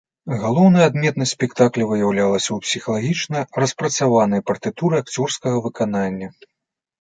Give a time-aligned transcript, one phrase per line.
[0.43, 6.33] Галоўная адметнасць спектакля выяўлялася ў псіхалагічна распрацаванай партытуры акцёрскага выканання.